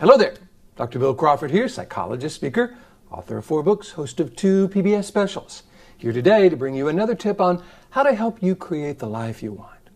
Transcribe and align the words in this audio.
Hello 0.00 0.16
there. 0.16 0.32
Dr. 0.76 0.98
Bill 0.98 1.12
Crawford 1.12 1.50
here, 1.50 1.68
psychologist, 1.68 2.34
speaker, 2.34 2.74
author 3.10 3.36
of 3.36 3.44
four 3.44 3.62
books, 3.62 3.90
host 3.90 4.18
of 4.18 4.34
two 4.34 4.66
PBS 4.68 5.04
specials. 5.04 5.64
Here 5.98 6.10
today 6.10 6.48
to 6.48 6.56
bring 6.56 6.74
you 6.74 6.88
another 6.88 7.14
tip 7.14 7.38
on 7.38 7.62
how 7.90 8.04
to 8.04 8.14
help 8.14 8.42
you 8.42 8.56
create 8.56 8.98
the 8.98 9.10
life 9.10 9.42
you 9.42 9.52
want. 9.52 9.90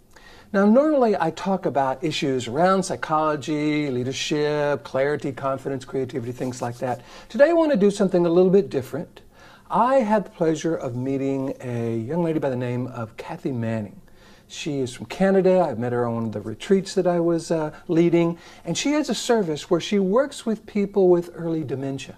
Now, 0.53 0.67
normally 0.67 1.17
I 1.19 1.31
talk 1.31 1.65
about 1.65 2.05
issues 2.05 2.47
around 2.47 2.83
psychology, 2.83 3.91
leadership, 3.91 4.85
clarity, 4.85 5.33
confidence, 5.33 5.87
creativity, 5.87 6.33
things 6.33 6.61
like 6.61 6.77
that. 6.81 7.01
Today 7.31 7.49
I 7.49 7.55
want 7.55 7.73
to 7.73 7.79
do 7.79 7.91
something 7.91 8.27
a 8.27 8.29
little 8.29 8.53
bit 8.53 8.69
different. 8.69 9.23
I 9.71 10.01
had 10.01 10.27
the 10.27 10.31
pleasure 10.31 10.77
of 10.77 10.95
meeting 10.95 11.55
a 11.63 11.97
young 11.97 12.23
lady 12.23 12.39
by 12.39 12.51
the 12.51 12.57
name 12.57 12.89
of 12.89 13.17
Kathy 13.17 13.53
Manning. 13.53 14.03
She 14.47 14.81
is 14.81 14.93
from 14.93 15.07
Canada. 15.07 15.61
I 15.61 15.75
met 15.75 15.93
her 15.93 16.07
on 16.07 16.15
one 16.15 16.25
of 16.25 16.33
the 16.33 16.41
retreats 16.41 16.95
that 16.95 17.07
I 17.07 17.21
was 17.21 17.51
uh, 17.51 17.73
leading. 17.89 18.39
And 18.65 18.77
she 18.77 18.93
has 18.93 19.09
a 19.09 19.15
service 19.15 19.71
where 19.71 19.81
she 19.81 19.99
works 19.99 20.45
with 20.45 20.67
people 20.67 21.09
with 21.09 21.31
early 21.35 21.65
dementia. 21.65 22.17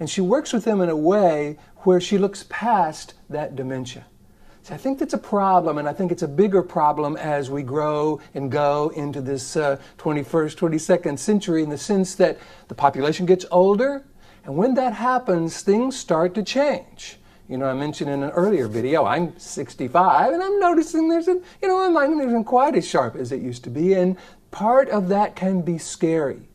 And 0.00 0.10
she 0.10 0.20
works 0.20 0.52
with 0.52 0.64
them 0.64 0.80
in 0.80 0.88
a 0.88 0.96
way 0.96 1.58
where 1.78 2.00
she 2.00 2.18
looks 2.18 2.44
past 2.48 3.14
that 3.30 3.56
dementia. 3.56 4.06
So 4.62 4.74
I 4.74 4.76
think 4.76 5.00
that's 5.00 5.14
a 5.14 5.18
problem, 5.18 5.78
and 5.78 5.88
I 5.88 5.92
think 5.92 6.12
it's 6.12 6.22
a 6.22 6.28
bigger 6.28 6.62
problem 6.62 7.16
as 7.16 7.50
we 7.50 7.64
grow 7.64 8.20
and 8.32 8.48
go 8.50 8.92
into 8.94 9.20
this 9.20 9.56
uh, 9.56 9.76
21st, 9.98 10.54
22nd 10.54 11.18
century 11.18 11.64
in 11.64 11.68
the 11.68 11.78
sense 11.78 12.14
that 12.14 12.38
the 12.68 12.74
population 12.74 13.26
gets 13.26 13.44
older, 13.50 14.04
and 14.44 14.56
when 14.56 14.74
that 14.74 14.92
happens, 14.92 15.62
things 15.62 15.98
start 15.98 16.34
to 16.34 16.44
change. 16.44 17.18
You 17.52 17.58
know, 17.58 17.66
I 17.66 17.74
mentioned 17.74 18.08
in 18.08 18.22
an 18.22 18.30
earlier 18.30 18.66
video, 18.66 19.04
I'm 19.04 19.38
65 19.38 20.32
and 20.32 20.42
I'm 20.42 20.58
noticing 20.58 21.10
there's 21.10 21.28
a, 21.28 21.38
you 21.60 21.68
know, 21.68 21.90
my 21.90 22.06
mind 22.06 22.18
isn't 22.22 22.44
quite 22.44 22.74
as 22.76 22.88
sharp 22.88 23.14
as 23.14 23.30
it 23.30 23.42
used 23.42 23.62
to 23.64 23.70
be. 23.70 23.92
And 23.92 24.16
part 24.52 24.88
of 24.88 25.10
that 25.10 25.36
can 25.36 25.60
be 25.60 25.76
scary 25.76 26.48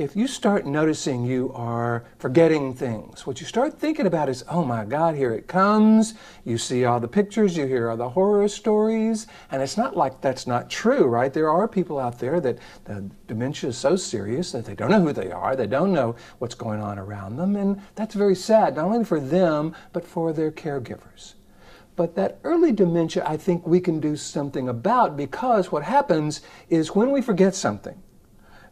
if 0.00 0.16
you 0.16 0.26
start 0.26 0.64
noticing 0.64 1.26
you 1.26 1.52
are 1.54 2.04
forgetting 2.18 2.72
things, 2.72 3.26
what 3.26 3.38
you 3.38 3.46
start 3.46 3.78
thinking 3.78 4.06
about 4.06 4.30
is, 4.30 4.42
oh 4.48 4.64
my 4.64 4.82
God, 4.86 5.14
here 5.14 5.34
it 5.34 5.46
comes. 5.46 6.14
You 6.42 6.56
see 6.56 6.86
all 6.86 7.00
the 7.00 7.06
pictures, 7.06 7.54
you 7.54 7.66
hear 7.66 7.90
all 7.90 7.98
the 7.98 8.08
horror 8.08 8.48
stories, 8.48 9.26
and 9.50 9.60
it's 9.60 9.76
not 9.76 9.98
like 9.98 10.22
that's 10.22 10.46
not 10.46 10.70
true, 10.70 11.04
right? 11.04 11.30
There 11.30 11.50
are 11.50 11.68
people 11.68 11.98
out 11.98 12.18
there 12.18 12.40
that 12.40 12.60
the 12.84 13.10
dementia 13.26 13.68
is 13.68 13.76
so 13.76 13.94
serious 13.94 14.52
that 14.52 14.64
they 14.64 14.74
don't 14.74 14.90
know 14.90 15.02
who 15.02 15.12
they 15.12 15.30
are, 15.30 15.54
they 15.54 15.66
don't 15.66 15.92
know 15.92 16.16
what's 16.38 16.54
going 16.54 16.80
on 16.80 16.98
around 16.98 17.36
them, 17.36 17.54
and 17.54 17.82
that's 17.94 18.14
very 18.14 18.36
sad, 18.36 18.76
not 18.76 18.86
only 18.86 19.04
for 19.04 19.20
them, 19.20 19.74
but 19.92 20.06
for 20.06 20.32
their 20.32 20.50
caregivers. 20.50 21.34
But 21.96 22.14
that 22.14 22.38
early 22.42 22.72
dementia, 22.72 23.22
I 23.26 23.36
think 23.36 23.66
we 23.66 23.80
can 23.80 24.00
do 24.00 24.16
something 24.16 24.70
about 24.70 25.18
because 25.18 25.70
what 25.70 25.82
happens 25.82 26.40
is 26.70 26.94
when 26.94 27.10
we 27.10 27.20
forget 27.20 27.54
something, 27.54 28.02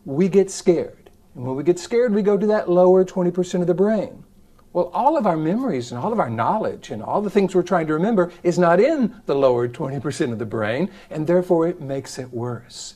we 0.06 0.26
get 0.30 0.50
scared 0.50 0.97
and 1.38 1.46
when 1.46 1.54
we 1.54 1.62
get 1.62 1.78
scared, 1.78 2.12
we 2.12 2.22
go 2.22 2.36
to 2.36 2.48
that 2.48 2.68
lower 2.68 3.04
20% 3.04 3.60
of 3.60 3.68
the 3.68 3.72
brain. 3.72 4.24
Well, 4.72 4.90
all 4.92 5.16
of 5.16 5.24
our 5.24 5.36
memories 5.36 5.92
and 5.92 6.00
all 6.00 6.12
of 6.12 6.18
our 6.18 6.28
knowledge 6.28 6.90
and 6.90 7.00
all 7.00 7.22
the 7.22 7.30
things 7.30 7.54
we're 7.54 7.62
trying 7.62 7.86
to 7.86 7.94
remember 7.94 8.32
is 8.42 8.58
not 8.58 8.80
in 8.80 9.22
the 9.26 9.36
lower 9.36 9.68
20% 9.68 10.32
of 10.32 10.40
the 10.40 10.44
brain, 10.44 10.90
and 11.10 11.28
therefore 11.28 11.68
it 11.68 11.80
makes 11.80 12.18
it 12.18 12.32
worse. 12.32 12.94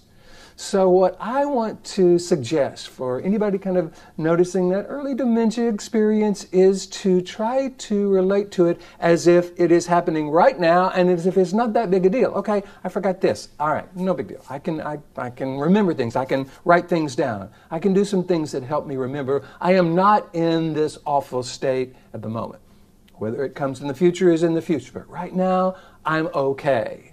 So, 0.56 0.88
what 0.88 1.16
I 1.18 1.44
want 1.46 1.82
to 1.84 2.18
suggest 2.18 2.88
for 2.88 3.20
anybody 3.22 3.58
kind 3.58 3.78
of 3.78 3.94
noticing 4.18 4.68
that 4.70 4.86
early 4.88 5.14
dementia 5.14 5.68
experience 5.68 6.44
is 6.52 6.86
to 6.88 7.22
try 7.22 7.68
to 7.68 8.08
relate 8.10 8.50
to 8.52 8.66
it 8.66 8.80
as 9.00 9.26
if 9.26 9.58
it 9.58 9.72
is 9.72 9.86
happening 9.86 10.28
right 10.28 10.58
now 10.58 10.90
and 10.90 11.08
as 11.08 11.26
if 11.26 11.36
it's 11.38 11.52
not 11.52 11.72
that 11.72 11.90
big 11.90 12.04
a 12.04 12.10
deal. 12.10 12.30
Okay, 12.32 12.62
I 12.84 12.88
forgot 12.88 13.20
this. 13.20 13.48
All 13.58 13.72
right, 13.72 13.94
no 13.96 14.12
big 14.12 14.28
deal. 14.28 14.44
I 14.50 14.58
can, 14.58 14.80
I, 14.82 14.98
I 15.16 15.30
can 15.30 15.58
remember 15.58 15.94
things. 15.94 16.16
I 16.16 16.26
can 16.26 16.50
write 16.64 16.88
things 16.88 17.16
down. 17.16 17.50
I 17.70 17.78
can 17.78 17.94
do 17.94 18.04
some 18.04 18.24
things 18.24 18.52
that 18.52 18.62
help 18.62 18.86
me 18.86 18.96
remember. 18.96 19.44
I 19.60 19.72
am 19.74 19.94
not 19.94 20.34
in 20.34 20.74
this 20.74 20.98
awful 21.06 21.42
state 21.42 21.94
at 22.12 22.20
the 22.20 22.28
moment. 22.28 22.62
Whether 23.14 23.44
it 23.44 23.54
comes 23.54 23.80
in 23.80 23.88
the 23.88 23.94
future 23.94 24.30
is 24.32 24.42
in 24.42 24.52
the 24.52 24.62
future, 24.62 24.92
but 24.92 25.08
right 25.08 25.34
now 25.34 25.76
I'm 26.04 26.26
okay. 26.34 27.11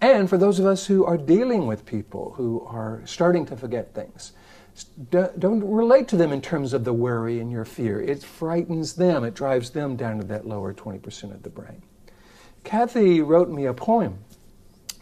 And 0.00 0.28
for 0.30 0.38
those 0.38 0.58
of 0.58 0.66
us 0.66 0.86
who 0.86 1.04
are 1.04 1.18
dealing 1.18 1.66
with 1.66 1.84
people 1.84 2.32
who 2.36 2.64
are 2.66 3.02
starting 3.04 3.44
to 3.46 3.56
forget 3.56 3.94
things, 3.94 4.32
don't 5.10 5.62
relate 5.62 6.08
to 6.08 6.16
them 6.16 6.32
in 6.32 6.40
terms 6.40 6.72
of 6.72 6.84
the 6.84 6.92
worry 6.92 7.40
and 7.40 7.50
your 7.50 7.64
fear. 7.66 8.00
It 8.00 8.22
frightens 8.22 8.94
them, 8.94 9.24
it 9.24 9.34
drives 9.34 9.70
them 9.70 9.96
down 9.96 10.18
to 10.18 10.26
that 10.28 10.46
lower 10.46 10.72
20% 10.72 11.34
of 11.34 11.42
the 11.42 11.50
brain. 11.50 11.82
Kathy 12.64 13.20
wrote 13.20 13.50
me 13.50 13.66
a 13.66 13.74
poem 13.74 14.18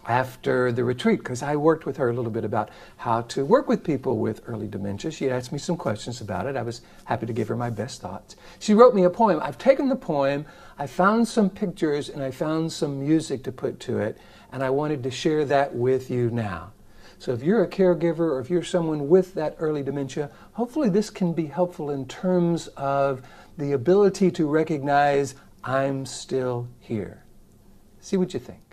after 0.07 0.73
the 0.73 0.85
retreat 0.85 1.19
because 1.19 1.43
I 1.43 1.57
worked 1.57 1.85
with 1.85 1.97
her 1.99 2.09
a 2.09 2.13
little 2.13 2.31
bit 2.31 2.45
about 2.45 2.71
how 2.97 3.23
to 3.23 3.45
work 3.45 3.69
with 3.69 3.85
people 3.85 4.19
with 4.19 4.43
early 4.47 4.69
dementia. 4.69 5.11
She 5.11 5.31
asked 5.31 5.53
me 5.53 5.59
some 5.59 5.77
questions 5.77 6.21
about 6.21 6.47
it. 6.47 6.57
I 6.57 6.63
was 6.63 6.81
happy 7.05 7.27
to 7.27 7.33
give 7.33 7.49
her 7.49 7.57
my 7.57 7.71
best 7.71 8.01
thoughts. 8.01 8.37
She 8.59 8.75
wrote 8.75 8.95
me 8.95 9.05
a 9.05 9.11
poem. 9.11 9.41
I've 9.43 9.59
taken 9.59 9.89
the 9.89 9.97
poem, 9.97 10.47
I 10.79 10.87
found 10.87 11.29
some 11.29 11.51
pictures, 11.51 12.09
and 12.09 12.23
I 12.23 12.31
found 12.31 12.73
some 12.73 13.01
music 13.01 13.43
to 13.45 13.53
put 13.53 13.81
to 13.81 13.99
it, 13.99 14.19
and 14.53 14.63
I 14.63 14.71
wanted 14.71 15.03
to 15.03 15.11
share 15.11 15.45
that 15.47 15.75
with 15.75 16.11
you 16.11 16.31
now. 16.31 16.73
So 17.19 17.33
if 17.33 17.43
you're 17.43 17.65
a 17.65 17.69
caregiver 17.69 18.21
or 18.21 18.41
if 18.41 18.49
you're 18.49 18.63
someone 18.63 19.09
with 19.09 19.35
that 19.35 19.57
early 19.59 19.83
dementia, 19.83 20.31
hopefully 20.53 20.89
this 20.89 21.11
can 21.11 21.33
be 21.33 21.47
helpful 21.47 21.91
in 21.91 22.07
terms 22.07 22.69
of 22.77 23.23
the 23.57 23.73
ability 23.73 24.31
to 24.31 24.47
recognize 24.47 25.35
I'm 25.65 26.07
still 26.07 26.69
here. 26.79 27.25
See 28.01 28.17
what 28.17 28.33
you 28.33 28.41
think. 28.41 28.68